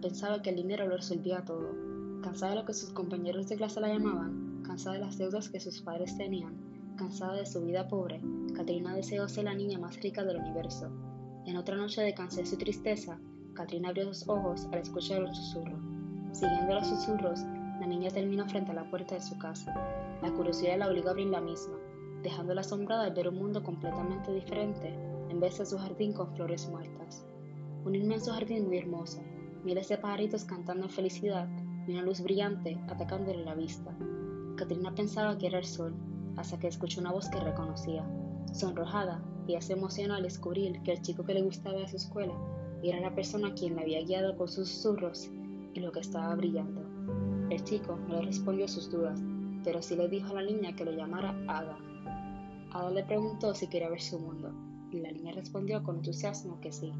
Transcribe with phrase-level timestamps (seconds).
[0.00, 1.74] pensaba que el dinero lo resolvía todo.
[2.22, 5.60] Cansada de lo que sus compañeros de clase la llamaban, cansada de las deudas que
[5.60, 6.54] sus padres tenían,
[6.96, 8.20] cansada de su vida pobre,
[8.54, 10.90] Katrina deseó ser la niña más rica del universo.
[11.46, 13.18] En otra noche de cansancio y tristeza,
[13.54, 15.78] Katrina abrió sus ojos al escuchar un susurro.
[16.32, 17.40] Siguiendo los susurros,
[17.80, 19.74] la niña terminó frente a la puerta de su casa.
[20.22, 21.76] La curiosidad la obligó a abrir la misma,
[22.22, 24.94] dejándola asombrada al ver un mundo completamente diferente
[25.30, 27.24] en vez de su jardín con flores muertas.
[27.84, 29.20] Un inmenso jardín muy hermoso,
[29.64, 31.48] miles de pajaritos cantando en felicidad
[31.86, 33.96] y una luz brillante atacándole la vista.
[34.56, 35.94] Katrina pensaba que era el sol,
[36.36, 38.04] hasta que escuchó una voz que reconocía.
[38.52, 42.34] Sonrojada, ella se emocionó al descubrir que el chico que le gustaba de su escuela
[42.82, 45.30] era la persona quien la había guiado con sus susurros
[45.72, 46.82] y lo que estaba brillando.
[47.50, 49.20] El chico no le respondió a sus dudas,
[49.62, 51.78] pero sí le dijo a la niña que lo llamara Ada.
[52.72, 54.52] Ada le preguntó si quería ver su mundo,
[54.90, 56.92] y la niña respondió con entusiasmo que sí.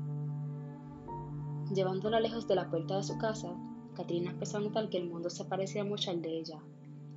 [1.73, 3.49] Llevándola lejos de la puerta de su casa,
[3.95, 6.61] Katrina empezó a notar que el mundo se parecía mucho al de ella.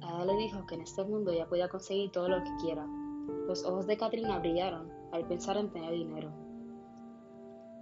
[0.02, 2.88] Ada le dijo que en este mundo ella podía conseguir todo lo que quiera.
[3.48, 6.32] Los ojos de Katrina brillaron al pensar en tener dinero.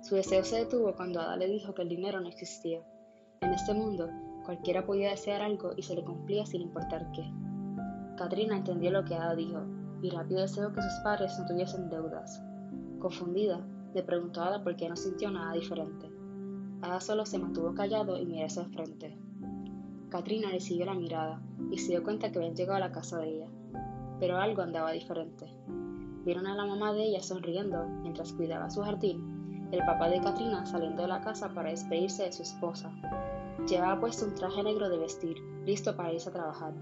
[0.01, 2.81] Su deseo se detuvo cuando Ada le dijo que el dinero no existía.
[3.41, 4.09] En este mundo,
[4.43, 7.31] cualquiera podía desear algo y se le cumplía sin importar qué.
[8.17, 9.61] Katrina entendió lo que Ada dijo
[10.01, 12.41] y rápido deseó que sus padres no tuviesen deudas.
[12.99, 16.14] Confundida, le preguntó a Ada por qué no sintió nada diferente.
[16.85, 19.17] Ada solo se mantuvo callado y miró hacia el frente.
[20.09, 23.17] Katrina le siguió la mirada y se dio cuenta que habían llegado a la casa
[23.17, 23.47] de ella.
[24.19, 25.47] Pero algo andaba diferente.
[26.23, 30.63] Vieron a la mamá de ella sonriendo mientras cuidaba su jardín, el papá de Katrina
[30.67, 32.91] saliendo de la casa para despedirse de su esposa.
[33.67, 36.75] Llevaba puesto un traje negro de vestir, listo para irse a trabajar.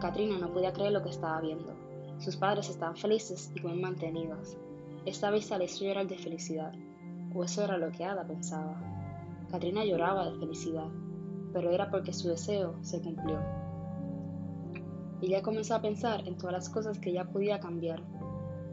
[0.00, 1.74] Katrina no podía creer lo que estaba viendo.
[2.20, 4.56] Sus padres estaban felices y bien mantenidos.
[5.04, 6.72] Esta vez le hizo llorar de felicidad,
[7.34, 9.01] o eso era lo que Ada pensaba.
[9.52, 10.88] Katrina lloraba de felicidad,
[11.52, 13.38] pero era porque su deseo se cumplió.
[15.20, 18.02] Ella comenzó a pensar en todas las cosas que ella podía cambiar.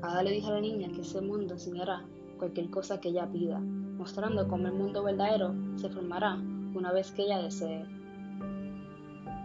[0.01, 2.06] Ada le dijo a la niña que ese mundo enseñará
[2.38, 6.35] cualquier cosa que ella pida, mostrando cómo el mundo verdadero se formará
[6.73, 7.85] una vez que ella desee.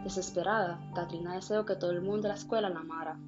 [0.05, 3.19] Desesperada, Katrina deseó que todo el mundo de la escuela la amara.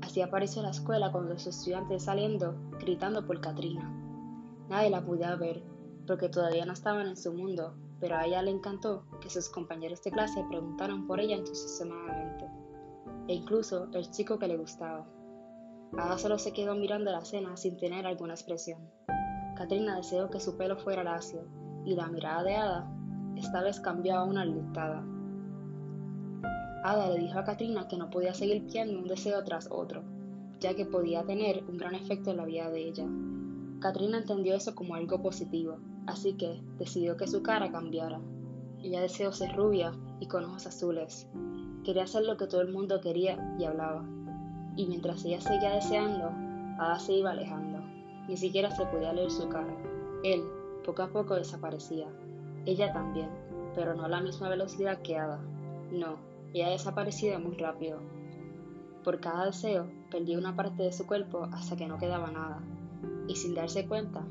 [0.00, 3.92] Así apareció la escuela con los estudiantes saliendo, gritando por Katrina.
[4.68, 5.64] Nadie la podía ver,
[6.06, 10.02] porque todavía no estaban en su mundo, pero a ella le encantó que sus compañeros
[10.02, 12.46] de clase preguntaran por ella entusiasmadamente,
[13.28, 15.06] e incluso el chico que le gustaba.
[15.96, 18.80] Ada solo se quedó mirando la cena sin tener alguna expresión.
[19.56, 21.46] Katrina deseó que su pelo fuera lacio,
[21.84, 22.92] y la mirada de Ada
[23.36, 25.04] esta vez cambió a una lutada.
[26.82, 30.02] Ada le dijo a Katrina que no podía seguir pidiendo un deseo tras otro,
[30.60, 33.06] ya que podía tener un gran efecto en la vida de ella.
[33.80, 38.20] Katrina entendió eso como algo positivo, así que decidió que su cara cambiara.
[38.82, 41.28] Ella deseó ser rubia y con ojos azules.
[41.84, 44.04] Quería hacer lo que todo el mundo quería y hablaba.
[44.76, 46.30] Y mientras ella seguía deseando,
[46.78, 47.80] Ada se iba alejando.
[48.28, 49.74] Ni siquiera se podía leer su cara.
[50.24, 50.42] Él,
[50.84, 52.06] poco a poco, desaparecía.
[52.66, 53.30] Ella también,
[53.74, 55.40] pero no a la misma velocidad que Ada.
[55.90, 56.16] No,
[56.52, 58.00] ella desaparecía muy rápido.
[59.04, 62.60] Por cada deseo, perdía una parte de su cuerpo hasta que no quedaba nada.
[63.28, 64.26] Y sin darse cuenta,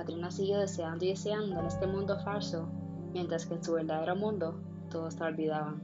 [0.00, 2.66] Katrina siguió deseando y deseando en este mundo falso,
[3.12, 4.58] mientras que en su verdadero mundo
[4.90, 5.82] todos la olvidaban.